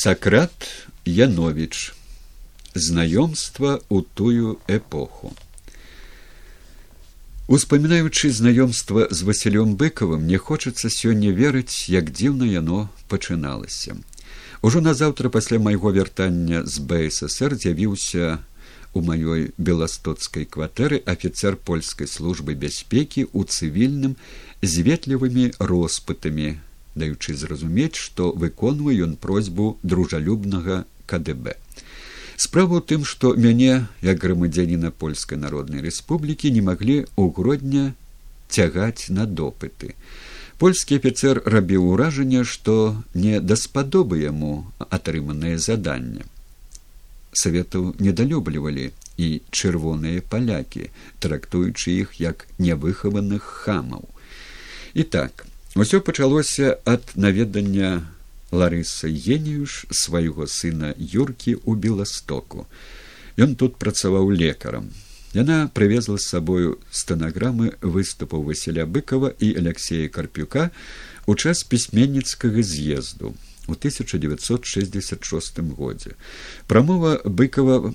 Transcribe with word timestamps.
Сакрат 0.00 0.88
Янович. 1.04 1.92
Знаёмства 2.72 3.84
ў 3.92 4.00
тую 4.16 4.56
эпоху. 4.64 5.36
Успамінаючы 7.52 8.32
знаёмства 8.32 9.12
з 9.12 9.20
Васілём 9.28 9.76
быкавым, 9.76 10.24
мне 10.24 10.40
хочацца 10.40 10.88
сёння 10.88 11.36
верыць, 11.36 11.92
як 11.92 12.08
дзіўна 12.16 12.48
яно 12.48 12.88
пачыналася. 13.12 14.00
Ужо 14.64 14.80
назаўтра 14.80 15.28
пасля 15.28 15.60
майго 15.60 15.92
вяртання 15.92 16.64
з 16.64 16.80
БСР 16.80 17.60
з'явіўся 17.60 18.40
у 18.96 19.04
маёй 19.04 19.52
беластоцкай 19.60 20.48
кватэры 20.48 21.04
афіцэр 21.04 21.60
польскай 21.60 22.08
службы 22.08 22.56
бяспекі 22.56 23.28
ў 23.28 23.44
цывільным 23.44 24.16
з 24.64 24.80
ветлівымі 24.80 25.52
роспытамі, 25.60 26.56
даючы 26.94 27.34
зразумець, 27.34 27.96
што 27.96 28.32
выконвае 28.32 28.96
ён 29.06 29.16
просьбу 29.16 29.78
дружалюбнага 29.82 30.84
КДБ. 31.06 31.56
Справа 32.40 32.80
ў 32.80 32.82
тым, 32.88 33.04
што 33.04 33.34
мяне, 33.36 33.86
як 34.00 34.22
грамадзяніна 34.24 34.90
польскай 34.90 35.36
народнай 35.36 35.84
рэспублікі 35.84 36.50
не 36.56 36.62
маглі 36.64 37.04
ў 37.04 37.24
грудня 37.36 37.92
цягаць 38.48 39.12
на 39.12 39.26
допыты. 39.28 39.92
Польскі 40.60 40.96
афіцэр 41.00 41.42
рабіў 41.44 41.92
уражанне, 41.92 42.44
што 42.44 42.96
не 43.14 43.40
даспадобы 43.40 44.20
яму 44.20 44.72
атрыманае 44.88 45.56
заданне. 45.56 46.24
Саветаў 47.32 47.94
недалюблівалі 48.00 48.90
і 49.20 49.28
чырвоныя 49.52 50.24
палякі, 50.24 50.88
трактуючы 51.20 51.92
іх 51.92 52.16
як 52.20 52.48
нявыхаваных 52.58 53.44
хамаў. 53.64 54.08
І 54.96 55.04
так, 55.04 55.46
усё 55.74 56.00
пачалося 56.00 56.78
ад 56.84 57.02
наведання 57.14 58.06
Ларыса 58.50 59.06
Еніюш 59.06 59.86
свайго 59.90 60.46
сына 60.50 60.94
юркі 60.98 61.54
ў 61.62 61.78
беластоку. 61.78 62.66
Ён 63.38 63.54
тут 63.54 63.78
працаваў 63.78 64.34
лекарам. 64.34 64.90
Яна 65.30 65.70
прывезла 65.70 66.18
з 66.18 66.26
сабою 66.26 66.82
стэнаграмы 66.90 67.78
выступаў 67.86 68.42
Васіля 68.42 68.82
быкова 68.82 69.30
і 69.38 69.54
Алексея 69.62 70.10
карпюка 70.10 70.74
у 71.26 71.38
час 71.38 71.62
пісьменніцкага 71.62 72.62
з'езду 72.66 73.38
у 73.70 73.78
1966 73.78 75.58
годзе. 75.78 76.18
Прамова 76.66 77.22
быкова 77.22 77.94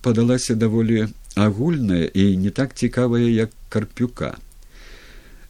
падалася 0.00 0.56
даволі 0.56 1.12
агульная 1.36 2.08
і 2.08 2.36
не 2.40 2.50
так 2.50 2.72
цікавая, 2.72 3.28
як 3.28 3.52
карпюка 3.68 4.40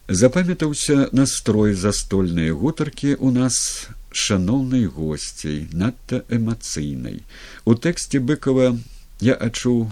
запамятаўся 0.07 1.09
настрой 1.11 1.73
застольныя 1.73 2.53
гутаркі 2.53 3.15
у 3.19 3.31
нас 3.31 3.87
шаноўнай 4.11 4.85
госцей 4.87 5.67
надта 5.73 6.23
эмацыйнай. 6.31 7.23
У 7.65 7.75
тэксце 7.75 8.23
быкова 8.23 8.77
я 9.19 9.35
адчуў 9.35 9.91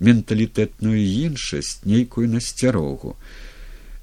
менталітэтную 0.00 1.00
іншасць 1.00 1.80
нейкую 1.84 2.28
насцярогу. 2.28 3.16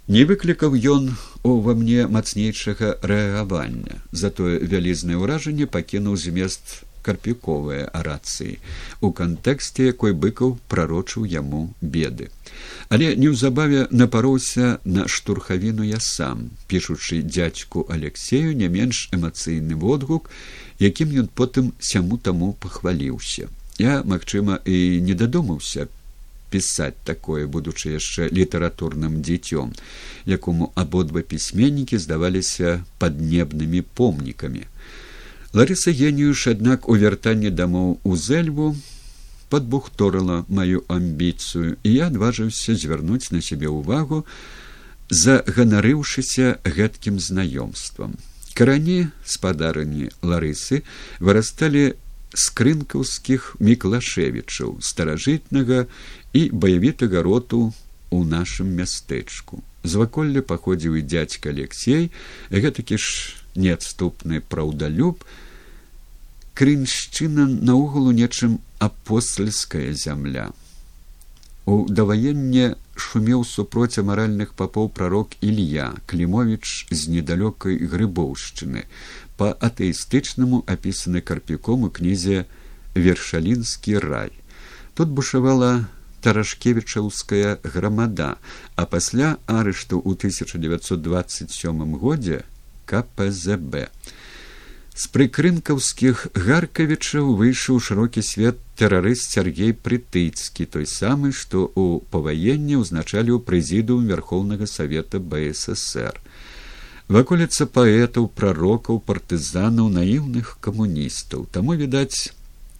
Не 0.07 0.23
выклікаў 0.25 0.73
ён 0.73 1.13
ува 1.43 1.77
мне 1.77 2.07
мацнейшага 2.07 2.97
рэагавання 3.03 4.01
затое 4.11 4.57
вялізнае 4.63 5.19
ўражанне 5.21 5.67
пакінуў 5.67 6.17
змест 6.17 6.86
карпіковыя 7.07 7.89
арацыі 7.99 8.59
у 9.01 9.11
кантэксце 9.19 9.89
якой 9.93 10.13
быкаў 10.25 10.57
прарочыў 10.73 11.25
яму 11.33 11.63
беды. 11.81 12.29
Але 12.89 13.15
неўзабаве 13.23 13.87
напароўся 13.91 14.77
на 14.85 15.07
штурхавіну 15.07 15.83
я 15.87 15.99
сам 15.99 16.47
пішучы 16.71 17.21
дзядзьку 17.23 17.85
алексею 17.97 18.55
не 18.61 18.71
менш 18.77 19.07
эмацыйны 19.11 19.75
водгук 19.75 20.31
якім 20.79 21.13
ён 21.23 21.29
потым 21.41 21.73
сяму 21.79 22.17
таму 22.17 22.53
пахваліўся. 22.65 23.47
Я 23.77 24.01
магчыма 24.03 24.59
і 24.65 25.01
не 25.05 25.13
дадумаўся 25.13 25.87
пісаць 26.49 26.95
такое 27.03 27.45
будучы 27.47 27.91
яшчэ 27.93 28.29
літаратурным 28.31 29.19
дзіцём 29.21 29.73
якому 30.25 30.71
абодва 30.75 31.21
пісьменнікі 31.21 31.99
здаваліся 31.99 32.83
паднебнымі 33.03 33.83
помнікамі 33.99 34.63
Ларыса 35.53 35.91
Геніюш, 35.91 36.47
аднак 36.51 36.89
у 36.89 36.95
вяртанні 36.99 37.49
дамоў 37.49 37.99
у 38.03 38.15
зэльву 38.15 38.75
падбухторыла 39.49 40.43
маю 40.49 40.83
амбіцыю, 40.91 41.79
і 41.83 41.89
я 41.93 42.07
адважыўся 42.11 42.75
звярнуць 42.75 43.31
на 43.31 43.39
сябе 43.39 43.71
ўвагу, 43.71 44.25
заганарыўшыся 45.07 46.59
гэткім 46.67 47.19
знаёмствам. 47.23 48.19
Карані 48.57 49.07
спадарыні 49.23 50.11
Ларысы 50.19 50.83
вырасталі 51.23 51.95
з 52.35 52.45
крынкаўскіх 52.51 53.55
міклашевічаў, 53.63 54.83
старажытнага 54.83 55.87
і 56.35 56.41
баявітага 56.51 57.23
роту 57.23 57.71
у 58.11 58.23
нашым 58.27 58.75
мястэчку. 58.75 59.63
З 59.87 60.03
ваколля 60.03 60.43
паходзіў 60.43 60.99
і 60.99 61.07
дзядзька 61.07 61.55
Алексей, 61.55 62.11
гэтакі 62.51 62.99
ж 62.99 63.39
неадступны 63.57 64.39
праўдалюб, 64.41 65.25
крыншчына 66.57 67.45
наогул 67.45 68.07
у 68.07 68.15
нечым 68.15 68.59
апостальская 68.79 69.93
зямля. 69.93 70.49
У 71.67 71.85
даваенне 71.89 72.77
шумеў 72.95 73.43
супроць 73.45 73.99
амаральных 74.01 74.53
папоў 74.53 74.89
прарок 74.89 75.35
Ілья, 75.41 75.91
Клімовіч 76.07 76.87
з 76.89 77.11
недалёкай 77.13 77.77
грыбоўшчыны, 77.91 78.85
па 79.37 79.51
атэістычнаму 79.51 80.63
апісаны 80.65 81.21
карпіком 81.21 81.83
у 81.83 81.89
кнізе 81.93 82.45
вершалінскі 82.95 83.99
рай. 83.99 84.31
Тут 84.95 85.09
бушавала 85.09 85.85
таражкевічаўская 86.21 87.59
грамада, 87.63 88.37
а 88.75 88.85
пасля 88.85 89.37
арышту 89.45 90.01
ў 90.01 90.17
1927 90.17 91.95
годзе 92.01 92.43
кпзб 92.91 93.85
з 94.97 95.09
прыкрынкаўскіх 95.13 96.21
гаркавічаў 96.47 97.33
выйшаў 97.39 97.81
шырокі 97.87 98.23
свет 98.25 98.61
тэрарыст 98.81 99.35
сергей 99.37 99.73
прытыцкі 99.87 100.65
той 100.75 100.87
самы 100.89 101.29
што 101.39 101.67
ў 101.69 102.01
паваенне 102.15 102.79
ўзначаліў 102.81 103.43
прэзідыум 103.49 104.07
верхоўнага 104.13 104.69
савета 104.71 105.21
бсср 105.33 106.17
ваколіца 107.07 107.67
паэтаў 107.77 108.27
прарокаў 108.39 108.99
партызанаў 108.99 109.87
наіўных 109.97 110.57
камуністаў. 110.59 111.45
Таму 111.51 111.77
відаць 111.79 112.33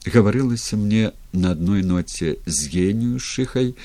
гаварылася 0.06 0.78
мне 0.78 1.12
на 1.32 1.52
адной 1.56 1.84
ноце 1.84 2.36
з 2.46 2.68
генію 2.74 3.20
шыхай 3.20 3.76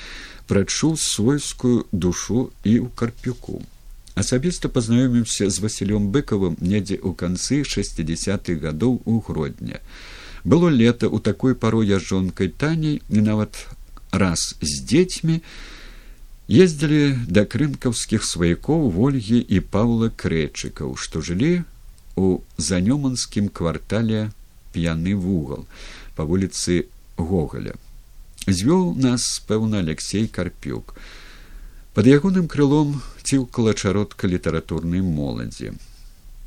прачуў 0.47 0.97
свойскую 0.99 1.85
душу 1.91 2.51
і 2.63 2.79
ў 2.83 2.89
карпюку 2.95 3.61
асабіста 4.15 4.69
пазнаёміўся 4.69 5.49
з 5.49 5.57
васілём 5.63 6.09
быкавым 6.13 6.57
недзе 6.61 6.97
ў 7.01 7.13
канцы 7.17 7.63
шестидесятых 7.63 8.61
гадоў 8.61 9.01
у 9.05 9.19
гродня. 9.19 9.81
Было 10.43 10.69
лета 10.69 11.09
у 11.09 11.19
такой 11.19 11.55
пару 11.55 11.81
я 11.81 11.99
жонкай 11.99 12.49
таней 12.49 13.01
не 13.09 13.21
нават 13.21 13.67
раз 14.11 14.55
з 14.61 14.81
дзецьмі 14.85 15.41
ездзілі 16.47 17.25
да 17.27 17.45
крынкаўскіх 17.49 18.25
сваякоў 18.27 18.91
ольгі 18.91 19.39
і 19.39 19.59
павла 19.73 20.11
крэчыкаў 20.11 20.95
што 20.99 21.23
жылі 21.23 21.63
у 22.15 22.43
занёманскім 22.57 23.49
квартале 23.49 24.29
п'яны 24.75 25.15
вугал 25.15 25.65
па 26.15 26.27
вуліцы 26.29 26.85
гогаля 27.17 27.73
звёў 28.45 28.93
нас 28.99 29.41
пэўна 29.47 29.79
алексей 29.79 30.27
карпюк 30.27 30.93
под 31.93 32.07
ягоным 32.09 32.47
крылом 32.47 33.01
ціўкала 33.23 33.73
чародка 33.73 34.27
літаратурнай 34.27 35.01
моладзі. 35.01 35.73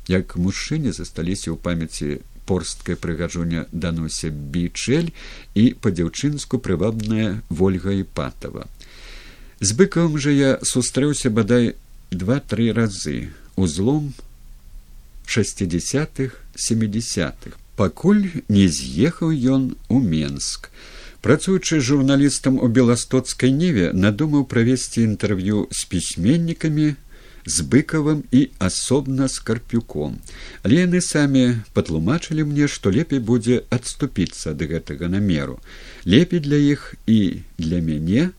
Як 0.07 0.35
мужчыне 0.35 0.91
засталіся 0.91 1.51
ў 1.51 1.57
памяці 1.59 2.23
порсткай 2.47 2.95
прыгажуня 2.95 3.67
дануся 3.71 4.31
бічэль 4.31 5.11
і 5.55 5.63
па-дзяўчынску 5.83 6.59
прывабная 6.63 7.43
ольга 7.51 7.91
іпатава 7.91 8.67
з 9.59 9.73
быкавым 9.73 10.17
жа 10.21 10.31
я 10.31 10.51
сустрэўся 10.63 11.29
бадай 11.33 11.73
два 12.11 12.39
тры 12.39 12.71
разы 12.77 13.29
узлом 13.55 14.13
шестидесятых 15.25 16.39
семидесятых 16.55 17.57
пакуль 17.75 18.23
не 18.47 18.67
з'ехаў 18.67 19.33
ён 19.55 19.65
у 19.89 19.99
менск 19.99 20.69
Працуючы 21.27 21.81
журналістам 21.81 22.55
у 22.63 22.67
беластоцкай 22.71 23.51
ніве 23.51 23.87
надумаў 23.91 24.45
правесці 24.47 25.01
інтэрв'ю 25.03 25.65
з 25.75 25.83
пісьменнікамі 25.91 26.85
з 27.43 27.65
быкавым 27.73 28.21
і 28.31 28.43
асобна 28.63 29.27
з 29.27 29.43
карпюком. 29.49 30.13
Але 30.63 30.87
яны 30.87 31.01
самі 31.03 31.43
патлумачылі 31.75 32.47
мне, 32.47 32.71
што 32.71 32.95
лепей 32.95 33.19
будзе 33.19 33.57
адступіцца 33.67 34.55
ад 34.55 34.63
гэтага 34.71 35.11
намеру. 35.11 35.59
Лепей 36.07 36.39
для 36.39 36.61
іх 36.63 36.95
і 37.03 37.43
для 37.59 37.83
мяне, 37.83 38.31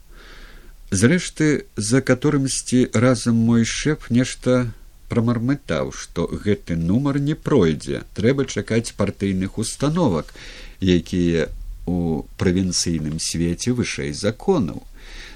зрэшты, 0.88 1.68
за 1.76 2.00
каторымсьці 2.00 2.88
разам 2.96 3.36
мой 3.36 3.68
шэф 3.68 4.08
нешта 4.08 4.72
прамармытаў, 5.12 5.92
што 5.92 6.24
гэты 6.24 6.80
нумар 6.80 7.20
не 7.20 7.36
пройдзе, 7.36 8.08
трэба 8.16 8.48
чакаць 8.48 8.96
партыйных 8.96 9.60
установак, 9.60 10.32
якія 10.80 11.52
у 11.88 12.26
правінцыйным 12.36 13.16
свеце 13.18 13.72
вышэй 13.72 14.12
законаў. 14.12 14.84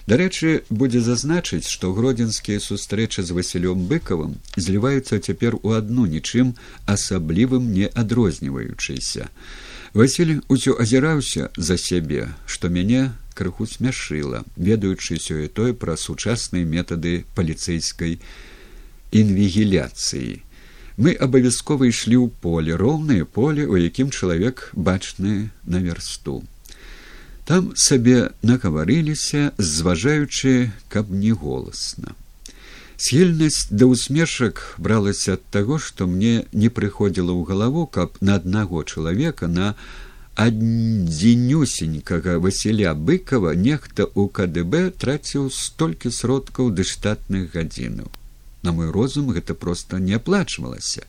Дарэчы, 0.06 0.64
будзе 0.68 1.00
зазначыць, 1.00 1.70
што 1.70 1.92
гродзенскія 1.94 2.58
сустрэчы 2.60 3.22
з 3.22 3.36
васілём 3.38 3.86
быкавым 3.86 4.34
зліваюцца 4.56 5.20
цяпер 5.22 5.56
у 5.62 5.74
адну 5.78 6.06
нічым 6.10 6.54
асаблівым 6.86 7.70
не 7.72 7.86
адрозніваючыся. 7.86 9.30
Васіль 9.94 10.40
усё 10.48 10.74
азіраўся 10.82 11.50
за 11.56 11.78
сябе, 11.78 12.28
што 12.46 12.68
мяне 12.68 13.12
крыху 13.34 13.66
смяшыла, 13.66 14.42
ведаючы 14.56 15.20
сёе 15.22 15.48
тое 15.48 15.72
пра 15.72 15.96
сучасныя 15.96 16.64
метады 16.66 17.24
паліцэйскай 17.36 18.18
інвігіляцыі. 19.12 20.42
Мы 20.96 21.16
абавязкова 21.16 21.88
ішлі 21.88 22.20
ў 22.20 22.28
поле 22.44 22.76
роўнае 22.76 23.24
поле, 23.24 23.64
у 23.64 23.80
якім 23.80 24.12
чалавек 24.12 24.68
бачны 24.76 25.48
на 25.64 25.80
вярсту. 25.80 26.44
Там 27.44 27.72
сабе 27.74 28.30
нагаварыліся, 28.42 29.52
зважаючы, 29.58 30.70
каб 30.88 31.10
не 31.10 31.32
голасна. 31.32 32.14
Схільнасць 33.02 33.66
да 33.72 33.88
ўсмешак 33.90 34.78
бралася 34.78 35.34
ад 35.34 35.42
таго, 35.50 35.82
што 35.82 36.06
мне 36.06 36.46
не 36.52 36.68
прыходзіла 36.68 37.34
ў 37.34 37.42
галаву, 37.48 37.86
каб 37.88 38.14
на 38.20 38.36
аднаго 38.38 38.84
чалавека 38.84 39.48
на 39.48 39.74
адзінюсенькага 40.38 42.38
Васіля 42.38 42.94
быкова 42.94 43.58
нехта 43.58 44.06
ў 44.06 44.30
КДБ 44.30 44.94
траціў 45.02 45.50
столькі 45.50 46.14
сродкаў 46.14 46.70
ды 46.70 46.86
штатных 46.86 47.58
гадзінаў. 47.58 48.21
На 48.62 48.72
мой 48.72 48.90
розум 48.90 49.30
гэта 49.34 49.54
проста 49.54 49.98
не 49.98 50.14
аплачвалася. 50.14 51.02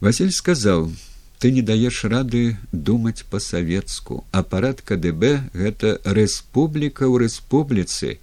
Васіль 0.00 0.32
сказаў: 0.32 0.92
ты 1.38 1.50
не 1.52 1.62
даеш 1.62 2.04
рады 2.04 2.56
думаць 2.72 3.24
па-савецку. 3.30 4.24
Апарат 4.32 4.80
кДб 4.80 5.52
гэта 5.52 6.00
рэспубліка 6.04 7.08
ў 7.08 7.24
рэспубліцы. 7.24 8.20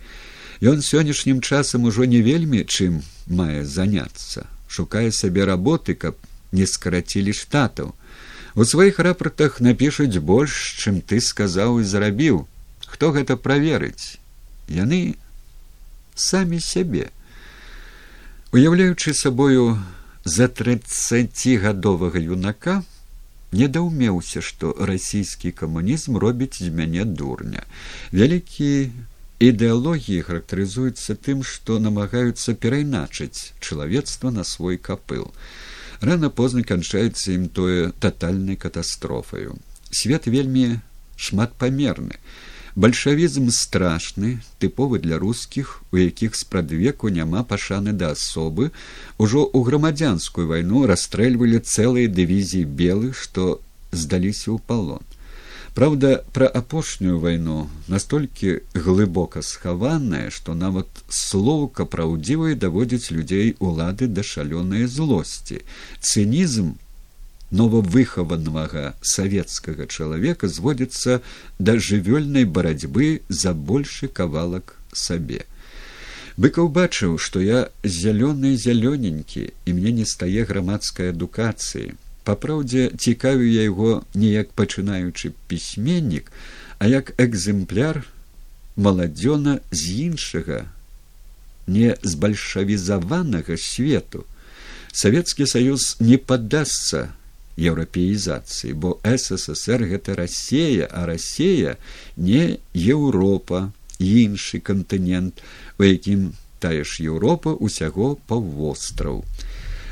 Ён 0.61 0.81
сённяшнім 0.81 1.41
часам 1.41 1.89
ужо 1.89 2.05
не 2.05 2.21
вельмі 2.21 2.63
чым 2.65 3.01
мае 3.27 3.65
заняцца. 3.65 4.45
Шукае 4.67 5.11
сабе 5.11 5.45
работы 5.45 5.93
каб 5.93 6.17
не 6.51 6.65
скарацілі 6.69 7.33
штатаў. 7.33 7.93
У 8.55 8.65
сваіх 8.69 9.01
рапартах 9.01 9.61
напішуць 9.61 10.21
больш 10.21 10.77
чым 10.77 11.01
ты 11.01 11.21
сказаў 11.21 11.81
і 11.81 11.89
зарабіў 11.89 12.45
хто 12.85 13.09
гэта 13.11 13.33
праверыць? 13.37 14.21
Яны 14.69 15.17
самі 16.13 16.61
сябе 16.61 17.09
уяўляючы 18.53 19.13
сабою 19.17 19.81
за 20.23 20.45
трыццацігадовага 20.45 22.21
юнака 22.21 22.83
недаўмеўся, 23.49 24.45
што 24.45 24.73
расійскі 24.77 25.51
камунізм 25.57 26.21
робіць 26.21 26.61
з 26.61 26.69
мяне 26.69 27.01
дурня. 27.05 27.65
Вялікія 28.13 28.93
ідэалогіі 29.41 30.21
характарызуюцца 30.29 31.17
тым, 31.17 31.41
што 31.41 31.81
намагаюцца 31.81 32.53
перайначыць 32.53 33.57
чалавецтва 33.57 34.29
на 34.29 34.45
свой 34.45 34.77
капыл. 34.77 35.33
Рана 36.01 36.29
позна 36.29 36.61
канчаецца 36.61 37.33
ім 37.33 37.49
тое 37.49 37.89
татальнай 37.97 38.55
катастрофаю. 38.55 39.57
Свет 39.89 40.29
вельмі 40.29 40.77
шматпамерны 41.17 42.21
бальшавізм 42.75 43.49
страшны 43.53 44.41
тыповы 44.59 44.99
для 44.99 45.19
рускіх 45.21 45.81
у 45.91 45.97
якіх 46.01 46.35
спрадвеку 46.35 47.09
няма 47.09 47.43
пашаны 47.43 47.93
да 47.93 48.13
асобы 48.17 48.71
ужо 49.17 49.45
ў 49.45 49.59
грамадзянскую 49.69 50.47
вайну 50.49 50.85
расстрэльвалі 50.89 51.61
цэлыя 51.61 52.09
дывізіі 52.09 52.65
белых 52.65 53.17
што 53.17 53.61
здаліся 53.91 54.49
ў 54.51 54.59
палон 54.65 55.03
Праўда, 55.73 56.21
пра 56.33 56.45
апошнюю 56.45 57.17
вайну 57.17 57.67
настолькі 57.89 58.61
глыбока 58.77 59.41
схаваная, 59.41 60.29
што 60.29 60.53
нават 60.53 60.85
слоўка 61.09 61.85
праўдзівай 61.89 62.53
даводзіць 62.53 63.09
людзей 63.09 63.55
улады 63.57 64.05
да 64.05 64.21
шалёнай 64.21 64.85
злосці. 64.85 65.65
Цынізм 65.97 66.77
новавыхаванага 67.53 68.93
савецкага 69.01 69.85
чалавека 69.85 70.49
зводзіцца 70.49 71.21
да 71.59 71.77
жывёльнай 71.77 72.45
барацьбы 72.45 73.21
за 73.29 73.53
большы 73.53 74.09
кавалак 74.09 74.75
сабе. 74.93 75.45
Быкаў 76.35 76.69
бачыў, 76.73 77.19
што 77.21 77.39
я 77.45 77.69
зялёны 77.85 78.57
зялёненькі 78.57 79.53
і 79.65 79.73
мне 79.77 79.91
не 79.93 80.05
стае 80.05 80.49
грамадскай 80.49 81.13
адукацыі. 81.13 81.93
Папраўдзе 82.25 82.89
цікавіў 82.97 83.45
я 83.53 83.69
яго 83.69 84.01
не 84.15 84.33
як 84.33 84.49
пачынаючы 84.57 85.33
пісьменнік, 85.47 86.31
а 86.79 86.87
як 86.89 87.13
экземпляр 87.21 88.01
маладзёна 88.75 89.59
з 89.69 90.09
іншага, 90.09 90.65
не 91.67 91.95
з 92.01 92.15
бальшавізаванага 92.15 93.57
свету. 93.61 94.25
Савецкі 94.91 95.45
саюз 95.45 95.97
не 95.99 96.17
паддасца 96.17 97.13
еўрапеізацыі, 97.57 98.73
бо 98.73 98.97
ссср 99.03 99.85
гэта 99.85 100.15
рассея, 100.15 100.89
а 100.91 101.05
рассея 101.05 101.77
не 102.17 102.59
еўропа, 102.73 103.71
іншы 103.99 104.59
кантынент, 104.59 105.41
у 105.77 105.83
якім 105.83 106.33
тая 106.59 106.83
ж 106.83 107.03
Еўропа 107.03 107.51
усяго 107.53 108.15
паўвостраў. 108.27 109.23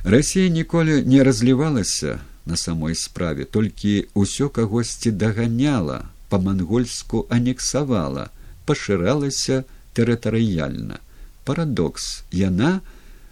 Расія 0.03 0.49
ніколі 0.49 1.03
не 1.03 1.23
разлівалася 1.23 2.19
на 2.45 2.57
самой 2.57 2.95
справе, 2.95 3.45
толькі 3.45 4.07
ўсё 4.15 4.49
кагосьці 4.49 5.11
даганяла, 5.11 6.07
па-мангольску 6.29 7.27
анексавала, 7.29 8.31
пашыралася 8.65 9.63
тэрытарыяльна. 9.93 11.03
Парадокс 11.45 12.23
яна 12.31 12.79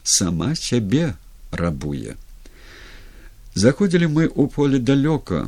сама 0.04 0.54
сябе 0.56 1.16
рабуе. 1.52 2.20
Заходзілі 3.60 4.08
мы 4.08 4.24
ў 4.32 4.48
поле 4.56 4.80
далёка 4.80 5.40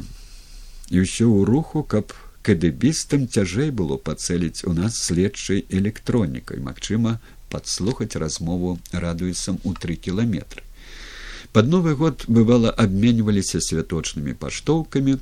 і 0.91 1.03
ўсё 1.03 1.27
ў 1.31 1.47
руху, 1.47 1.79
каб 1.91 2.11
кэдэбістам 2.43 3.21
цяжэй 3.31 3.71
было 3.71 3.95
пацэліць 3.95 4.67
у 4.67 4.73
нас 4.75 4.97
следчай 4.99 5.63
электронікай, 5.79 6.59
магчыма, 6.59 7.13
падслухаць 7.53 8.19
размову 8.19 8.73
радуюсам 8.91 9.61
у 9.63 9.71
тры 9.71 9.95
кіламетры. 9.95 10.59
Пад 11.55 11.71
новы 11.71 11.95
год 11.95 12.27
бывала 12.27 12.75
абменьваліся 12.83 13.63
святочнымі 13.63 14.35
паштоўкамі. 14.43 15.15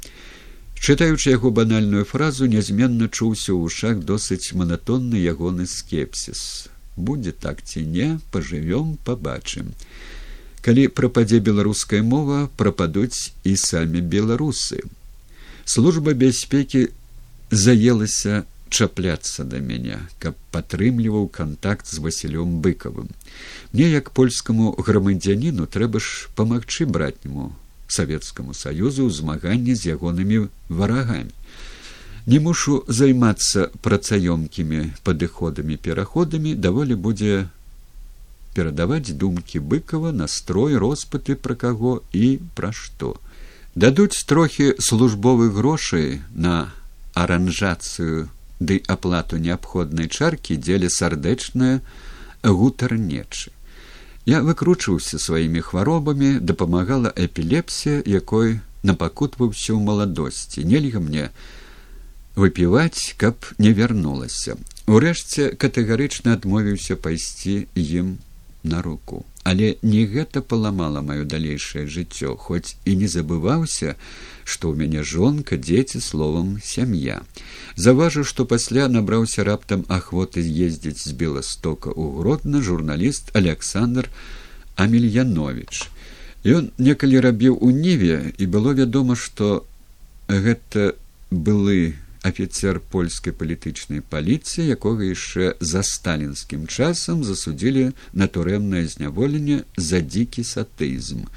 Чытаючы 0.74 1.30
яго 1.30 1.54
банальную 1.54 2.10
фразу, 2.10 2.50
нязменна 2.50 3.06
чуўся 3.06 3.54
ў 3.54 3.70
ушах 3.70 4.02
досыць 4.02 4.58
манатонны 4.58 5.22
ягоны 5.22 5.70
скепсіс. 5.70 6.74
Будзе 6.98 7.38
так 7.38 7.62
ці 7.62 7.86
не, 7.86 8.18
пажывём, 8.34 8.98
пабачым 9.06 9.78
калі 10.62 10.88
прападзе 10.88 11.40
беларуская 11.40 12.02
мова 12.04 12.48
прападуць 12.60 13.32
і 13.44 13.56
самі 13.56 14.02
беларусы. 14.02 14.84
Служба 15.66 16.14
бяспекі 16.14 16.88
заелася 17.52 18.44
чапляцца 18.70 19.44
да 19.44 19.60
мяне 19.60 19.98
каб 20.24 20.38
падтрымліваў 20.54 21.28
кантакт 21.34 21.90
з 21.90 22.04
васілём 22.06 22.62
быкавым. 22.62 23.10
Мне 23.74 23.90
як 23.90 24.12
польскаму 24.12 24.76
грамадзяніну 24.78 25.66
трэба 25.66 26.00
ж 26.00 26.30
памагчы 26.36 26.86
братняму 26.86 27.52
савецкаму 27.90 28.54
саюзу 28.54 29.10
ў 29.10 29.12
змаганні 29.12 29.76
з 29.76 29.98
ягонымі 29.98 30.48
варагамі. 30.70 31.34
Не 32.30 32.40
мушу 32.40 32.84
займацца 32.88 33.70
працаёмкімі 33.82 34.82
падыходамі 35.04 35.78
пераходамі 35.82 36.54
даволі 36.54 36.96
будзе 36.96 37.50
перадаваць 38.54 39.16
думкі 39.16 39.60
быкова 39.60 40.12
настрой 40.12 40.78
роспыты 40.78 41.36
пра 41.36 41.56
каго 41.56 42.02
і 42.14 42.40
пра 42.56 42.72
што. 42.72 43.16
Дадуць 43.76 44.26
трохі 44.26 44.74
службовых 44.80 45.54
грошай 45.54 46.22
на 46.34 46.74
аранжацыю 47.14 48.30
ды 48.60 48.82
аплату 48.88 49.38
неабходнай 49.38 50.10
чаркі 50.10 50.58
дзеля 50.58 50.90
сардэчная 50.90 51.80
гутарнечы. 52.44 53.52
Я 54.26 54.42
выкручваўся 54.44 55.20
сваімі 55.20 55.62
хваробамі 55.64 56.40
дапамагала 56.40 57.14
эпілепсія 57.16 58.04
якой 58.06 58.60
напакутваўся 58.84 59.74
ў 59.74 59.80
маладосці. 59.80 60.64
Нельга 60.64 61.00
мне 61.00 61.32
выпіваць 62.36 63.16
каб 63.18 63.48
не 63.58 63.72
вярнулася. 63.74 64.60
Урэшце 64.88 65.56
катэгарычна 65.56 66.36
адмовіўся 66.40 66.96
пайсці 66.96 67.68
ім 67.76 68.18
на 68.64 68.82
руку 68.82 69.26
але 69.44 69.76
не 69.82 70.04
гэта 70.06 70.42
паламала 70.42 71.02
маё 71.02 71.24
далейшае 71.26 71.86
жыццё 71.88 72.36
хоць 72.36 72.76
і 72.86 72.96
не 73.04 73.08
забываўся 73.08 73.96
што 74.44 74.72
ў 74.72 74.76
мяне 74.82 75.04
жонка 75.04 75.58
дзеці 75.58 76.04
словам 76.04 76.58
сям'я 76.72 77.22
заважыў 77.76 78.28
што 78.34 78.46
пасля 78.46 78.90
набраўся 78.98 79.48
раптам 79.48 79.88
ахвоты 79.88 80.44
з'ездзіць 80.44 81.04
з 81.06 81.16
беластока 81.24 81.90
ў 81.90 82.20
гродна 82.20 82.62
журналіст 82.62 83.34
александр 83.34 84.12
Амельянович. 84.80 85.92
Ён 86.48 86.72
некалі 86.80 87.20
рабіў 87.20 87.60
у 87.60 87.70
ніве 87.76 88.32
і 88.40 88.46
было 88.48 88.72
вядома, 88.72 89.20
што 89.20 89.68
гэта 90.32 90.96
былы 91.32 92.00
афіцер 92.24 92.80
польскай 92.80 93.34
палітычнай 93.34 94.02
паліцыі, 94.02 94.68
якога 94.68 95.08
яшчэ 95.08 95.56
за 95.60 95.84
сталінскім 95.84 96.68
часам 96.68 97.24
засудзілі 97.24 97.92
на 98.14 98.28
турэмнае 98.28 98.86
зняволенне 98.88 99.64
за 99.78 100.02
дзікі 100.02 100.44
сатызм. 100.44 101.28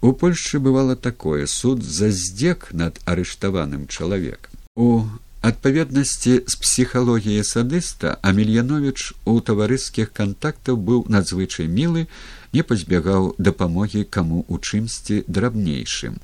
У 0.00 0.12
Польшчы 0.12 0.60
бывало 0.60 0.94
такое 0.94 1.46
суд 1.46 1.82
за 1.82 2.10
здзек 2.10 2.68
над 2.72 3.00
арыштаваным 3.04 3.88
чалавекам. 3.88 4.54
У 4.76 5.02
адпаведнасці 5.42 6.42
з 6.46 6.54
псіхалогіяй 6.54 7.42
садыста 7.42 8.18
Амельянович 8.22 9.14
у 9.24 9.40
таварыскіх 9.40 10.12
кантактаў 10.12 10.78
быў 10.78 11.04
надзвычай 11.10 11.66
мілы, 11.66 12.06
не 12.52 12.62
пазбягаў 12.62 13.34
дапамогі 13.38 14.04
каму 14.04 14.44
у 14.48 14.58
чымсьці 14.58 15.24
драбнейшым. 15.26 16.22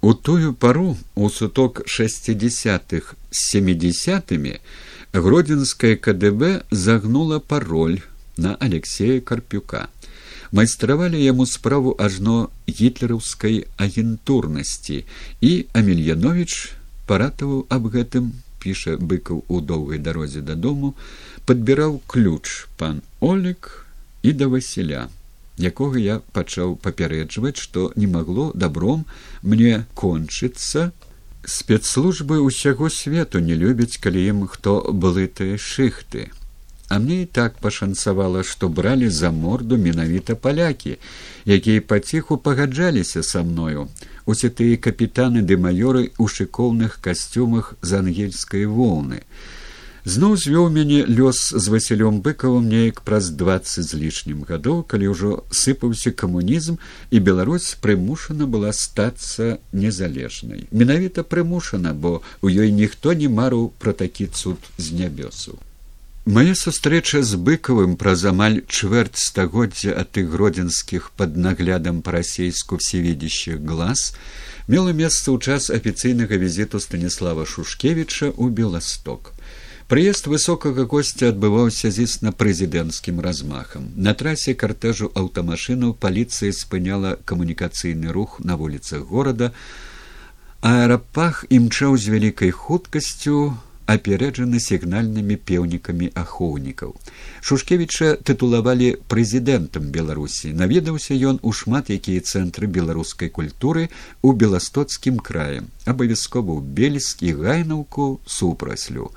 У 0.00 0.14
тую 0.14 0.54
пару 0.54 0.96
у 1.16 1.28
суток 1.28 1.82
шестидесятых 1.86 3.16
семидесятымі 3.30 4.60
гродзенская 5.12 5.96
кДб 5.96 6.62
загнула 6.70 7.40
пароль 7.40 7.98
на 8.36 8.54
алексея 8.54 9.20
карпюка. 9.20 9.88
Майстравалі 10.52 11.18
яму 11.18 11.46
справу 11.46 11.96
ажно 11.98 12.50
гітлераўскай 12.68 13.66
агентурнасці. 13.76 15.04
І 15.40 15.66
амельянович 15.74 16.78
паратаваў 17.10 17.66
аб 17.66 17.90
гэтым 17.90 18.32
піша 18.62 18.96
быкаў 19.02 19.42
у 19.48 19.60
доўгай 19.60 19.98
дарозе 19.98 20.46
дадому 20.46 20.94
падбіраў 21.44 22.00
ключ 22.06 22.70
пан 22.78 23.02
олег 23.18 23.84
і 24.22 24.32
да 24.32 24.46
васіля 24.46 25.08
якога 25.58 25.98
я 25.98 26.20
пачаў 26.32 26.76
папярэджваць, 26.82 27.58
што 27.58 27.92
не 27.96 28.06
магло 28.06 28.52
добром 28.54 29.04
мне 29.42 29.86
кончыцца. 29.94 30.92
Спецслужбы 31.44 32.38
ўсяго 32.42 32.90
свету 32.90 33.40
не 33.40 33.54
любяць, 33.54 33.98
калі 33.98 34.22
ім 34.32 34.46
хто 34.46 34.92
былы 34.92 35.26
тыя 35.26 35.58
шыхты. 35.58 36.30
А 36.88 36.98
мне 36.98 37.22
і 37.22 37.26
так 37.26 37.58
пашанцавала, 37.60 38.42
што 38.42 38.68
бралі 38.68 39.08
за 39.12 39.30
морду 39.30 39.76
менавіта 39.76 40.34
палякі, 40.34 40.96
якія 41.44 41.80
паціху 41.80 42.38
пагаджаліся 42.38 43.22
са 43.22 43.42
мною. 43.42 43.88
Усе 44.24 44.48
тыя 44.48 44.76
капітаны 44.76 45.42
ды 45.42 45.60
маёры 45.60 46.08
ў 46.16 46.24
шыкоўных 46.28 47.00
касцюмах 47.04 47.74
з 47.82 48.00
ангельскай 48.00 48.64
воўны 48.64 49.24
зноў 50.08 50.36
звёў 50.40 50.70
мяне 50.72 51.04
лёс 51.04 51.52
з 51.52 51.68
васілём 51.68 52.20
быкавым 52.24 52.64
неяк 52.72 53.02
праз 53.04 53.28
двадцать 53.28 53.84
з 53.84 54.00
лішнім 54.00 54.40
гадоў 54.48 54.80
калі 54.88 55.12
ўжо 55.12 55.30
сыпаўся 55.52 56.16
камунізм 56.16 56.80
і 57.12 57.20
беларусь 57.20 57.76
прымушана 57.76 58.48
была 58.48 58.72
стацца 58.72 59.60
незалежнай. 59.72 60.64
Менавіта 60.72 61.22
прымушана 61.22 61.92
бо 61.92 62.22
у 62.40 62.48
ёй 62.48 62.72
ніхто 62.72 63.12
не 63.12 63.28
марыў 63.28 63.70
пра 63.78 63.92
такі 63.92 64.32
цуд 64.32 64.56
з 64.78 64.96
нябёсу 64.96 65.60
Мая 66.28 66.52
сустрэча 66.52 67.22
з 67.24 67.36
быкавым 67.40 67.96
праз 68.00 68.24
амаль 68.28 68.60
чвэрць 68.64 69.20
стагоддзя 69.28 69.92
ад 69.96 70.12
тых 70.12 70.28
гродзенскіх 70.32 71.12
пад 71.16 71.36
наглядам 71.36 72.02
па-расейску 72.04 72.76
всеведзящых 72.80 73.64
глаз 73.64 74.12
мела 74.68 74.92
месца 74.92 75.32
ў 75.32 75.40
час 75.40 75.68
афіцыйнага 75.72 76.36
візіту 76.36 76.80
станіслава 76.84 77.48
шушкевіча 77.48 78.28
ў 78.36 78.52
беласток 78.52 79.32
Прыезд 79.88 80.26
высокага 80.28 80.84
госця 80.84 81.30
адбываўся 81.32 81.88
зісна 81.88 82.28
прэзідэнцкім 82.36 83.22
размахам. 83.24 83.86
На 83.96 84.12
трасе 84.12 84.52
картежу 84.52 85.08
аўтамашынаў 85.16 85.94
паліцыя 85.96 86.52
спыняла 86.52 87.16
камунікацыйны 87.24 88.12
рух 88.12 88.36
на 88.44 88.58
вуліцах 88.60 89.08
горада. 89.08 89.48
Аэрапах 90.60 91.46
імчаў 91.48 91.96
з 91.96 92.12
вялікай 92.12 92.52
хуткасцю 92.52 93.56
апярэджаны 93.88 94.60
сігнальнымі 94.60 95.36
пеўнікамі 95.48 96.10
ахоўнікаў. 96.22 96.92
Шушкевіча 97.40 98.20
тытулавалі 98.20 98.90
прэзідэнтам 99.08 99.88
Беларусі. 99.94 100.52
Наведаўся 100.52 101.16
ён 101.16 101.40
у 101.40 101.52
шмат 101.56 101.88
якія 101.88 102.20
цэнтры 102.20 102.68
беларускай 102.68 103.32
культуры 103.32 103.88
ў 104.20 104.30
беластоцкім 104.36 105.24
краем, 105.24 105.72
абавязкова 105.88 106.52
ў 106.52 106.60
бельск 106.60 107.24
і 107.24 107.32
гайнаўку 107.40 108.20
супраслю. 108.26 109.08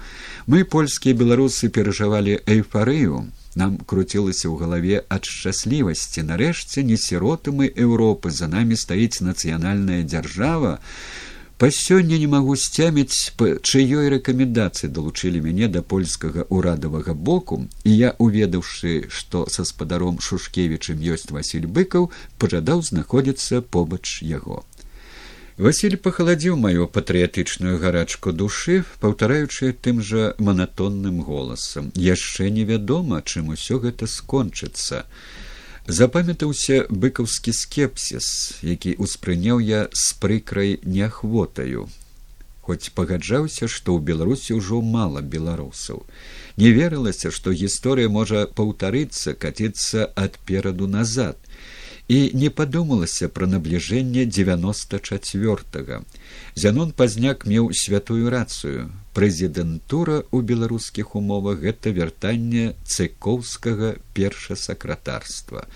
Мы 0.48 0.63
польскія 0.63 1.13
беларусы 1.20 1.68
перажывалі 1.68 2.40
эйфарыю. 2.48 3.28
Нам 3.60 3.75
круцілася 3.84 4.48
ў 4.48 4.56
галаве 4.56 5.04
ад 5.12 5.28
шчаслівасці. 5.28 6.24
Нарэшце 6.24 6.88
не 6.88 6.96
сіроты 6.96 7.51
мы 7.51 7.68
Еўропы, 7.68 8.32
за 8.32 8.48
намі 8.48 8.80
стаіць 8.80 9.20
нацыянальная 9.20 10.08
дзяржава 10.08 10.80
па 11.62 11.68
сёння 11.70 12.18
не 12.18 12.25
магу 12.25 12.56
сцяміць 12.58 13.38
па 13.38 13.48
чыёй 13.62 14.08
рэкамендацыі 14.12 14.88
далучылі 14.94 15.41
мяне 15.46 15.68
да 15.74 15.84
польскага 15.94 16.46
ўрадавага 16.50 17.13
боку. 17.13 17.58
І 17.86 17.91
я 17.98 18.10
уведаўшы 18.18 18.94
што 19.18 19.44
са 19.56 19.65
спадаром 19.70 20.18
шушкевічым 20.27 21.03
ёсць 21.15 21.30
василь 21.30 21.68
быкаў 21.75 22.10
пажадаў 22.41 22.82
знаходзіцца 22.88 23.62
побач 23.62 24.25
яго. 24.25 24.63
Василь 25.62 25.98
пахаладзіў 26.01 26.58
маё 26.58 26.89
патрыятычную 26.98 27.77
гарачку 27.77 28.34
душы 28.34 28.82
паўтараючы 29.06 29.70
тым 29.77 30.01
жа 30.01 30.34
манатонным 30.41 31.22
голасам. 31.22 31.94
Яшчэ 31.94 32.50
невядома 32.50 33.22
чым 33.22 33.53
усё 33.53 33.77
гэта 33.86 34.10
скончыцца 34.10 35.06
запамятаўся 35.88 36.86
быкаўскі 36.90 37.54
скепсіс 37.54 38.28
які 38.62 38.96
ўспрыняў 39.02 39.60
я 39.60 39.88
з 39.92 40.14
прыкрай 40.22 40.78
неахвотаю. 40.84 41.90
Хоць 42.62 42.94
пагаджаўся 42.94 43.66
што 43.66 43.98
ў 43.98 44.06
беларусі 44.06 44.58
ўжо 44.62 44.82
мала 44.86 45.22
беларусаў. 45.26 46.06
Не 46.62 46.70
верылася 46.78 47.32
што 47.34 47.52
гісторыя 47.52 48.10
можа 48.10 48.46
паўтарыцца 48.46 49.34
каціцца 49.34 50.06
адпераду 50.14 50.88
назад 50.88 51.38
і 52.12 52.20
не 52.36 52.50
падумалася 52.51 53.30
пра 53.32 53.48
набліжэнне 53.48 54.25
девяносто 54.38 55.00
четвертга 55.00 56.01
зянон 56.56 56.91
пазняк 56.91 57.46
меў 57.48 57.70
святую 57.72 58.27
рацыю. 58.34 58.91
Прэзідэнтура 59.15 60.24
ў 60.27 60.38
беларускіх 60.44 61.15
умовах 61.15 61.63
гэта 61.63 61.96
вяртанне 61.96 62.75
цыкоўскага 62.84 63.96
першасакратарства. 64.18 65.68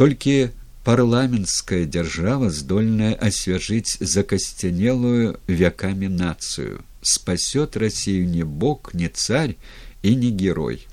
Толькі 0.00 0.56
парламенцкая 0.88 1.84
дзяржава 1.84 2.48
здольная 2.48 3.12
асвяжыць 3.28 4.00
закасцянелую 4.00 5.36
вякамі 5.44 6.08
нацыю. 6.08 6.80
Спасёт 7.02 7.76
рассію 7.76 8.24
не 8.24 8.48
бог 8.48 8.96
не 8.96 9.08
царь 9.12 9.56
і 10.02 10.16
не 10.16 10.32
герой. 10.32 10.86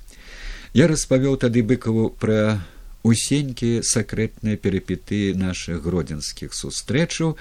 Я 0.74 0.92
распавёў 0.92 1.40
тады 1.40 1.62
быкаву 1.62 2.10
пра 2.10 2.60
усенькія 3.04 3.84
сакрэтныя 3.84 4.56
перапіты 4.56 5.36
нашых 5.36 5.84
гродзенскіх 5.84 6.56
сустрэчаў 6.56 7.36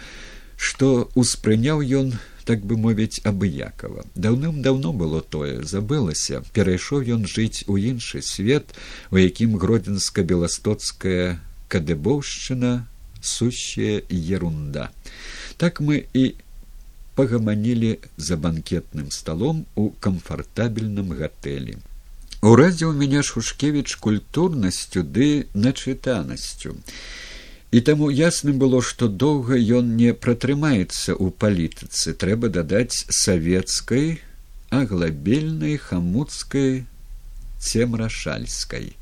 што 0.60 1.10
ўспрыняў 1.16 1.82
ён 2.00 2.14
так 2.44 2.66
бы 2.68 2.76
мовіць 2.78 3.24
абыякова 3.24 4.04
даўным 4.16 4.62
даўно 4.62 4.92
было 4.92 5.22
тое 5.24 5.64
забылася. 5.64 6.44
Перайшоў 6.54 7.08
ён 7.16 7.24
жыць 7.28 7.64
у 7.72 7.80
іншы 7.80 8.22
свет 8.22 8.76
у 9.12 9.18
якім 9.18 9.56
гродзенска 9.58 10.28
беластоцкая 10.28 11.40
кадэбоўшчына 11.72 12.74
сущая 13.24 14.04
ерунда. 14.12 14.92
Так 15.58 15.80
мы 15.80 16.04
і 16.14 16.36
пагаманілі 17.16 18.00
за 18.18 18.36
банкетным 18.36 19.12
сталом 19.12 19.66
у 19.76 19.90
камфартабельным 20.04 21.16
гатэлі 21.16 21.80
уразіў 22.44 22.92
мяне 22.92 23.24
шушкевіч 23.24 23.96
культурнасцю 24.04 25.04
ды 25.04 25.48
начытанасцю. 25.56 26.76
І 27.72 27.80
таму 27.82 28.12
ясным 28.12 28.60
было 28.60 28.84
што 28.84 29.08
доўга 29.08 29.56
ён 29.56 29.96
не 29.96 30.12
пратрымаецца 30.14 31.16
ў 31.16 31.32
палітыцы. 31.32 32.14
Трэба 32.14 32.52
дадаць 32.52 33.08
савецкай 33.10 34.20
аглабельнай 34.70 35.78
хамуцкай 35.78 36.84
цемрашальскай. 37.64 38.94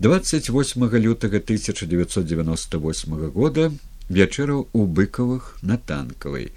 двадцать 0.00 0.50
восьмага 0.50 0.98
лютага 0.98 1.38
тысяча 1.38 1.86
девятьсот 1.86 2.26
девяносто 2.26 2.78
восьмого 2.78 3.30
года 3.30 3.70
вечараў 4.10 4.68
у 4.72 4.86
быкавых 4.86 5.62
на 5.62 5.78
танкавай. 5.78 6.50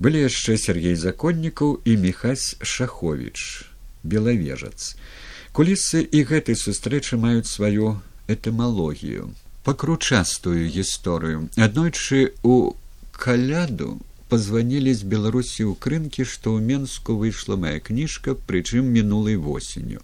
Былі 0.00 0.24
яшчэ 0.24 0.56
сергей 0.56 0.96
законнікаў 0.96 1.82
і 1.84 1.96
мехась 1.96 2.56
шахович 2.62 3.68
белавежац 4.02 4.96
кулісы 5.58 6.06
і 6.06 6.22
гэтай 6.22 6.54
сустрэчы 6.54 7.16
маюць 7.18 7.50
сваю 7.50 7.98
этымалогію 8.30 9.24
пакручастую 9.66 10.70
гісторыю. 10.70 11.50
Аднойчы 11.58 12.30
у 12.46 12.78
каляду 13.10 13.98
позвонілі 14.30 14.94
з 14.94 15.02
беларусі 15.02 15.66
ў 15.66 15.74
крынкі 15.82 16.22
што 16.30 16.54
ў 16.54 16.62
менску 16.62 17.18
выйшла 17.18 17.58
моя 17.58 17.82
кніжка 17.82 18.38
прычым 18.38 18.86
мінулай 18.86 19.34
восенню. 19.34 19.98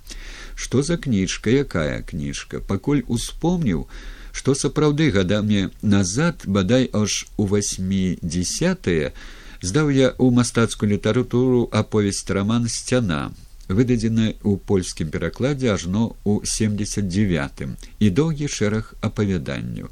Што 0.58 0.82
за 0.82 0.98
кніжка 0.98 1.54
якая 1.54 2.02
кніжка? 2.02 2.58
Пакуль 2.58 3.06
успомніў 3.06 3.86
што 4.34 4.58
сапраўды 4.58 5.14
гадамі 5.14 5.70
назад 5.86 6.50
бадай 6.50 6.90
аж 6.90 7.30
у 7.38 7.46
восьмидесятые 7.46 9.14
здаў 9.62 9.94
я 9.94 10.10
ў 10.18 10.34
мастацкую 10.34 10.90
літаратуру 10.98 11.70
аповесць 11.70 12.26
раман 12.26 12.66
сцяна 12.66 13.30
выдадзены 13.68 14.36
ў 14.42 14.58
польскім 14.58 15.10
перакладзе 15.14 15.72
ажно 15.72 16.16
ў 16.24 16.44
семьдесят 16.44 17.08
девятым 17.08 17.76
і 17.98 18.10
доўгі 18.10 18.48
шэраг 18.48 18.94
апавяданняў. 19.00 19.88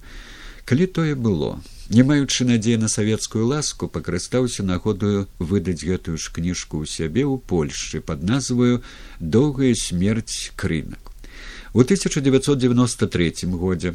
Калі 0.65 0.87
тое 0.87 1.15
было 1.15 1.59
не 1.93 2.03
маючы 2.03 2.45
надзеі 2.49 2.81
на 2.81 2.89
савецкую 2.89 3.47
ласку 3.47 3.89
пакарыстаўся 3.89 4.63
нагодаю 4.63 5.29
выдаць 5.39 5.85
гэтую 5.85 6.17
ж 6.17 6.33
кніжку 6.33 6.81
ў 6.81 6.87
сябе 6.89 7.25
ў 7.29 7.37
польшчы 7.37 8.01
под 8.01 8.23
назваю 8.23 8.81
доўгая 9.21 9.75
смерць 9.77 10.53
крынак 10.57 11.13
у 11.75 11.85
1993 11.85 13.51
годзе 13.53 13.95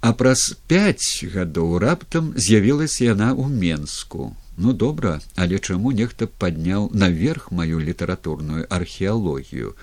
а 0.00 0.12
праз 0.12 0.52
пять 0.68 1.24
гадоў 1.34 1.78
раптам 1.80 2.32
з'явілася 2.36 3.14
яна 3.14 3.32
ў 3.32 3.48
менску 3.48 4.34
ну 4.56 4.72
добра 4.72 5.20
але 5.34 5.58
чаму 5.58 5.92
нехта 5.92 6.26
падняў 6.26 6.90
наверх 6.94 7.50
маю 7.50 7.80
літаратурную 7.80 8.66
археалогію? 8.68 9.74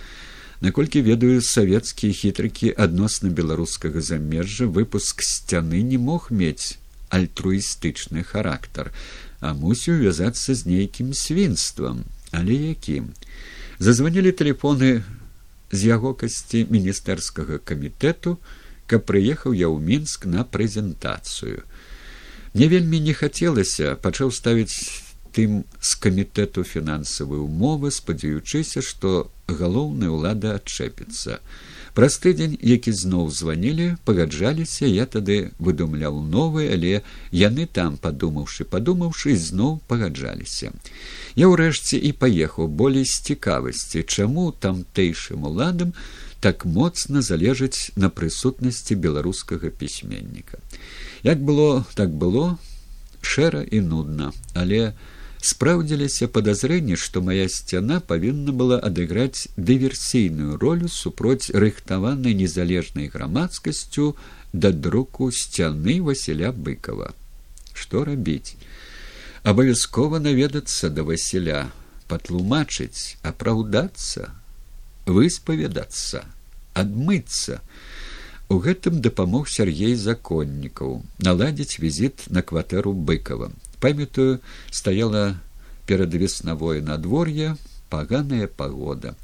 Наколькі 0.61 1.01
ведаю 1.01 1.41
савецкія 1.41 2.13
хітрыкі 2.13 2.69
адносна 2.77 3.29
беларускага 3.29 4.01
замежжа 4.01 4.69
выпуск 4.69 5.25
сцяны 5.25 5.81
не 5.81 5.97
мог 5.97 6.29
мець 6.29 6.77
альтруістычны 7.09 8.23
характар 8.23 8.93
а 9.41 9.53
мусіў 9.57 9.97
вязацца 10.05 10.53
з 10.53 10.69
нейкім 10.69 11.13
свінствам. 11.17 12.05
Але 12.31 12.53
якім? 12.53 13.09
Зазванілі 13.81 14.31
тэлефоны 14.31 15.01
з 15.71 15.79
яго 15.89 16.13
касці 16.13 16.67
міністэрскага 16.69 17.57
камітэту 17.57 18.37
каб 18.85 19.07
прыехаў 19.09 19.55
я 19.57 19.71
ў 19.71 19.81
мінск 19.81 20.27
на 20.29 20.45
прэзентацыю 20.45 21.65
мне 22.53 22.67
вельмі 22.67 22.99
не 22.99 23.13
хацелася 23.13 23.95
пачаў 24.01 24.31
ставіць 24.35 25.01
тым 25.35 25.63
з 25.79 25.95
камітэту 26.03 26.63
фінансавай 26.67 27.39
умовы 27.39 27.91
спадзяючыся 27.95 28.83
што 28.83 29.31
галоўная 29.47 30.11
ўлада 30.11 30.55
адчэпіцца. 30.59 31.39
Праз 31.95 32.15
тыдзень 32.23 32.55
які 32.63 32.91
зноў 32.95 33.31
званілі 33.35 33.87
пагаджаліся 34.07 34.87
я 34.87 35.05
тады 35.15 35.51
выдумляў 35.59 36.19
новы 36.35 36.67
але 36.71 37.03
яны 37.35 37.67
там 37.67 37.97
падумаўшы 38.05 38.67
падумаўшы 38.75 39.35
зноў 39.35 39.79
пагаджаліся. 39.91 40.71
Я 41.35 41.51
ўрэшце 41.51 41.99
і 41.99 42.11
паехаў 42.23 42.67
болей 42.67 43.07
з 43.07 43.19
цікавасці 43.31 44.03
чаму 44.07 44.51
тамтэйшым 44.51 45.47
уладам 45.51 45.95
так 46.41 46.65
моцна 46.65 47.21
залежыць 47.21 47.93
на 47.95 48.09
прысутнасці 48.09 48.97
беларускага 48.97 49.69
пісьменніка. 49.69 50.57
Як 51.23 51.39
было, 51.39 51.85
так 51.93 52.09
было 52.09 52.57
шэра 53.21 53.61
і 53.61 53.81
нудна, 53.85 54.33
але 54.57 54.97
спраўдзіліся 55.41 56.27
падазрэнні, 56.33 56.97
што 56.97 57.21
моя 57.21 57.45
сцяна 57.49 58.01
павінна 58.01 58.51
была 58.57 58.81
адыграць 58.89 59.53
дыверсійную 59.57 60.57
ролю 60.57 60.89
супроць 60.89 61.53
рыхтаванай 61.53 62.33
незалежнай 62.33 63.07
грамадскасцю 63.13 64.15
да 64.53 64.71
друку 64.71 65.31
сцяны 65.31 66.01
Васіля 66.01 66.51
быкова. 66.51 67.13
Што 67.73 68.03
рабіць? 68.09 68.57
Абавязкова 69.43 70.19
наведацца 70.19 70.89
да 70.89 71.05
Васіля, 71.05 71.69
патлумачыць, 72.09 73.17
апраўдацца, 73.21 74.33
выспавядацца 75.05 76.25
адмыцца. 76.73 77.61
У 78.51 78.59
гэтым 78.59 78.99
дапамог 79.01 79.47
сяргей 79.47 79.95
законнікаў 79.95 81.01
наладзіць 81.23 81.79
візіт 81.79 82.27
на 82.29 82.41
кватэру 82.43 82.93
быкова 82.93 83.51
памятаю 83.81 84.39
стаяла 84.69 85.41
перад 85.85 86.13
веснавое 86.13 86.81
надвор'е 86.81 87.57
паганая 87.89 88.47
пагода. 88.47 89.15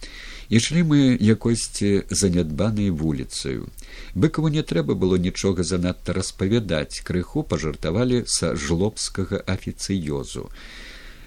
Ішлі 0.50 0.84
мы 0.88 1.00
якосьці 1.20 2.08
занядбанай 2.08 2.90
вуліцаю. 2.90 3.68
Быкаву 4.16 4.48
не 4.48 4.64
трэба 4.64 4.96
было 4.96 5.20
нічога 5.20 5.64
занадта 5.64 6.16
распавядаць 6.16 7.04
крыху 7.08 7.44
пажартавалі 7.44 8.24
са 8.28 8.56
жлобскага 8.56 9.44
афіцыёзу 9.44 10.48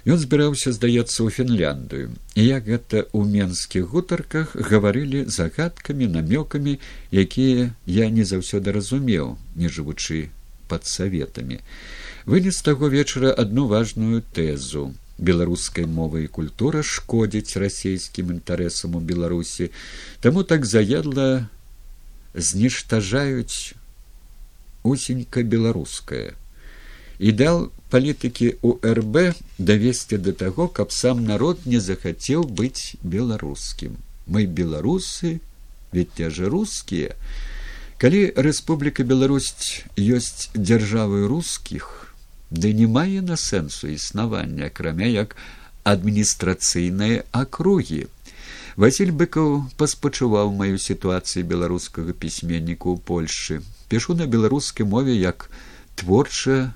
Ён 0.08 0.16
збіраўся 0.16 0.72
здаецца 0.72 1.20
ў 1.20 1.28
фінляндыю. 1.28 2.16
І 2.32 2.42
як 2.44 2.64
гэта 2.64 3.04
ў 3.12 3.20
менскіх 3.28 3.92
гутарках 3.92 4.56
гаварылі 4.56 5.28
загадкамі 5.28 6.08
намёкамі 6.08 6.80
якія 7.12 7.76
я 7.84 8.08
не 8.08 8.24
заўсёды 8.24 8.72
разумеў 8.72 9.36
не 9.56 9.68
жывучы 9.68 10.32
пад 10.72 10.88
саветамі. 10.88 11.60
Вынес 12.24 12.62
таго 12.64 12.88
вечара 12.88 13.32
адну 13.32 13.66
важную 13.68 14.24
тэзу. 14.32 14.94
Беларускай 15.20 15.84
мовы 15.84 16.24
і 16.24 16.32
культура 16.32 16.80
шкодзіць 16.80 17.60
расійскім 17.60 18.32
інтарэсам 18.40 18.96
у 18.96 19.00
беларусі. 19.04 19.68
Таму 20.24 20.48
так 20.48 20.64
заядла 20.64 21.48
зніштажаюць 22.32 23.76
усенька 24.82 25.44
беларускае 25.44 26.32
ідэал 27.20 27.68
палітыкі 27.90 28.54
урб 28.62 29.18
давесці 29.58 30.18
да 30.24 30.32
таго 30.32 30.68
каб 30.68 30.92
сам 30.94 31.24
народ 31.26 31.66
не 31.66 31.80
захацеў 31.80 32.46
быць 32.46 32.96
беларускім. 33.02 33.96
Мы 34.26 34.46
беларусы 34.46 35.40
ведь 35.92 36.12
те 36.14 36.30
же 36.30 36.48
рускія. 36.48 37.16
Калі 37.98 38.32
рэспубліка 38.36 39.04
беларусь 39.04 39.84
ёсць 39.98 40.48
дзяржавы 40.54 41.26
рускіх 41.28 42.14
ды 42.50 42.72
не 42.72 42.86
мае 42.86 43.20
на 43.26 43.36
сэнсу 43.36 43.90
існавання 43.92 44.70
акрамя 44.70 45.10
як 45.10 45.36
адміністрацыйныя 45.84 47.26
акругі. 47.30 48.06
Василь 48.80 49.12
быкаў 49.12 49.70
паспачуваў 49.76 50.54
маю 50.56 50.78
сітуацыю 50.78 51.44
беларускага 51.44 52.14
пісьменніка 52.14 52.88
ў 52.88 52.96
польльшы 53.02 53.60
пішу 53.90 54.14
на 54.14 54.26
беларускай 54.30 54.86
мове 54.86 55.14
як 55.18 55.50
творчая 56.00 56.72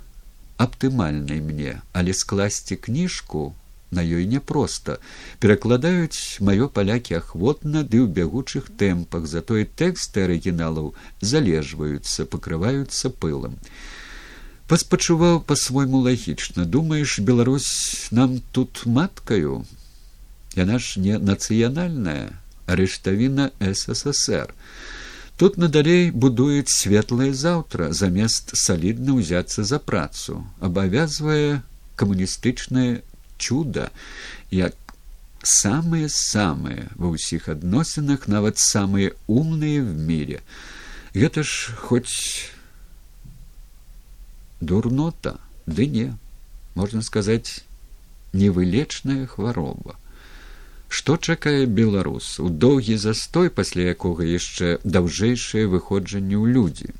аптымальнай 0.57 1.41
мне, 1.41 1.83
але 1.93 2.15
скласці 2.15 2.77
кніжку 2.77 3.55
на 3.95 4.03
ёй 4.03 4.27
няпроста. 4.27 4.99
Перакладаюць 5.41 6.39
маё 6.41 6.69
палякі 6.69 7.19
ахвотна 7.23 7.83
ды 7.87 8.03
ў 8.03 8.11
бягучых 8.11 8.71
тэмпах, 8.75 9.27
затое 9.31 9.65
тэксты 9.65 10.27
арыгіналаў 10.27 10.95
залежваюцца, 11.21 12.27
пакрываюцца 12.27 13.11
пылам. 13.11 13.59
Паспачуваў 14.69 15.43
па-свойму 15.45 16.01
лагічна, 16.09 16.65
думаеш, 16.65 17.19
Беларусь 17.21 18.09
нам 18.11 18.41
тут 18.53 18.87
маткаю. 18.87 19.65
Яна 20.57 20.79
ж 20.79 21.01
не 21.05 21.19
нацыянальная, 21.19 22.33
арыштавіна 22.67 23.51
ССР. 23.61 24.55
Тут 25.40 25.58
надалей 25.58 26.12
будуюць 26.12 26.68
светлае 26.68 27.32
заўтра 27.32 27.94
замест 27.96 28.52
салідна 28.60 29.16
ўзяцца 29.16 29.64
за 29.64 29.80
працу 29.80 30.44
абавязвае 30.60 31.64
камуністычнае 31.96 33.02
чуда 33.40 33.88
як 34.52 34.76
самыя 35.44 36.12
самыя 36.12 36.92
ва 37.00 37.16
ўсіх 37.16 37.48
адносінах 37.56 38.28
нават 38.28 38.60
самыя 38.60 39.16
умныя 39.28 39.80
в 39.80 39.96
мире 39.96 40.44
гэта 41.16 41.44
ж 41.48 41.72
хоць 41.88 42.52
дурнота 44.60 45.40
ды 45.66 45.88
не 45.88 46.08
можна 46.76 47.02
сказаць 47.02 47.64
невылечная 48.34 49.26
хвароба 49.26 49.96
Што 50.95 51.17
чакае 51.17 51.67
беларус 51.79 52.27
у 52.39 52.49
доўгі 52.65 52.97
застой, 53.05 53.49
пасля 53.61 53.87
якога 53.93 54.27
яшчэ 54.31 54.69
даўжэйшае 54.97 55.65
выходжанне 55.73 56.37
ў 56.39 56.55
людзі. 56.57 56.95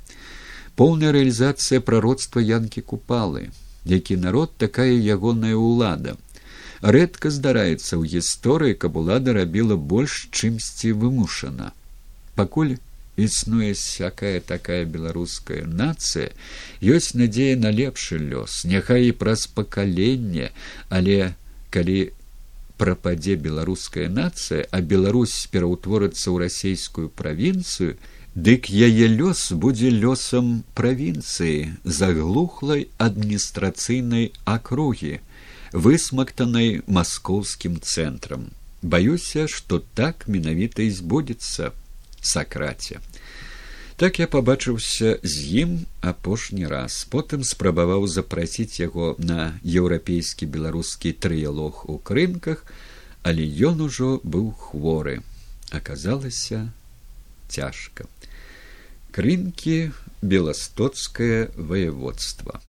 Поўная 0.81 1.11
рэалізацыя 1.15 1.79
прароцтва 1.89 2.43
янкі 2.43 2.83
купалы, 2.91 3.43
які 3.91 4.17
народ 4.23 4.57
такая 4.63 4.91
ягоная 5.15 5.55
ўлада. 5.55 6.17
Рэдка 6.95 7.31
здараецца 7.37 7.95
ў 7.95 8.03
гісторыі, 8.17 8.75
каб 8.83 8.99
улада 8.99 9.37
рабіла 9.39 9.79
больш 9.93 10.17
чымсьці 10.27 10.91
вымушана. 11.05 11.71
Пакуль 12.35 12.75
існуе 13.15 13.71
сякая 13.79 14.43
такая 14.51 14.83
беларуская 14.83 15.63
нацыя, 15.63 16.35
ёсць 16.83 17.13
надзея 17.15 17.55
на 17.63 17.71
лепшы 17.79 18.19
лёс, 18.19 18.59
няхай 18.67 19.07
і 19.13 19.17
праз 19.23 19.47
пакаленне, 19.47 20.51
але 20.89 21.31
калі 21.71 21.99
прападзе 22.81 23.35
беларуская 23.47 24.07
нацыя 24.09 24.67
а 24.71 24.81
беларусь 24.93 25.35
пераўтворыцца 25.53 26.27
ў 26.31 26.35
расійскую 26.45 27.07
правінцыю 27.21 27.95
дык 28.35 28.67
яе 28.87 29.07
лёс 29.15 29.41
будзе 29.65 29.91
лёсам 29.95 30.51
правінцыі 30.79 31.71
заглухлай 31.99 32.87
адміністрацыйнай 33.07 34.31
акругі 34.43 35.13
высмактанай 35.87 36.69
маскоўскім 36.99 37.79
цэнтрам 37.79 38.51
баюся 38.95 39.47
што 39.47 39.79
так 40.01 40.27
менавіта 40.27 40.83
і 40.83 40.91
збудзецца 40.99 41.71
сакраце 42.21 42.99
Так 43.95 44.17
я 44.19 44.25
пабачыўся 44.27 45.23
з 45.23 45.33
ім 45.63 45.75
апошні 46.03 46.67
раз, 46.67 47.07
потым 47.07 47.45
спрабаваў 47.47 48.03
запраціць 48.11 48.83
яго 48.83 49.15
на 49.23 49.55
еўрапейскі 49.63 50.49
беларускі 50.51 51.13
трыялог 51.15 51.85
у 51.87 51.95
крынках, 52.09 52.65
але 53.23 53.47
ён 53.69 53.79
ужо 53.87 54.19
быў 54.19 54.51
хворы, 54.51 55.23
аказалася 55.71 56.59
цяжка. 57.47 58.03
Крынкі 59.15 59.95
беластоцкае 60.19 61.55
воеводства. 61.55 62.59